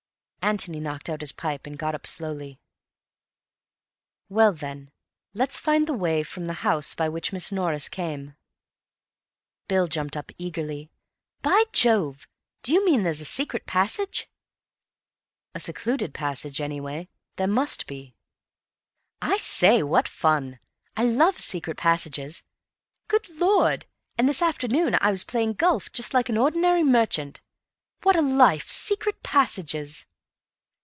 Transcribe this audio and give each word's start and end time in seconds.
Antony 0.43 0.79
knocked 0.79 1.07
out 1.07 1.21
his 1.21 1.31
pipe 1.33 1.67
and 1.67 1.77
got 1.77 1.93
up 1.93 2.07
slowly. 2.07 2.59
"Well 4.27 4.51
then, 4.51 4.91
let's 5.35 5.59
find 5.59 5.87
the 5.87 5.93
way 5.93 6.23
from 6.23 6.45
the 6.45 6.53
house 6.67 6.95
by 6.95 7.07
which 7.09 7.31
Miss 7.31 7.51
Norris 7.51 7.87
came." 7.87 8.35
Bill 9.67 9.85
jumped 9.85 10.17
up 10.17 10.31
eagerly. 10.39 10.89
"By 11.43 11.65
Jove! 11.71 12.27
Do 12.63 12.73
you 12.73 12.83
mean 12.83 13.03
there's 13.03 13.21
a 13.21 13.25
secret 13.25 13.67
passage?" 13.67 14.27
"A 15.53 15.59
secluded 15.59 16.11
passage, 16.11 16.59
anyway. 16.59 17.07
There 17.35 17.47
must 17.47 17.85
be." 17.85 18.15
"I 19.21 19.37
say, 19.37 19.83
what 19.83 20.07
fun! 20.07 20.59
I 20.97 21.05
love 21.05 21.39
secret 21.39 21.77
passages. 21.77 22.41
Good 23.07 23.29
Lord, 23.39 23.85
and 24.17 24.27
this 24.27 24.41
afternoon 24.41 24.97
I 25.01 25.11
was 25.11 25.23
playing 25.23 25.53
golf 25.53 25.91
just 25.91 26.15
like 26.15 26.29
an 26.29 26.37
ordinary 26.37 26.83
merchant! 26.83 27.41
What 28.01 28.15
a 28.15 28.23
life! 28.23 28.71
Secret 28.71 29.21
passages!" 29.21 30.07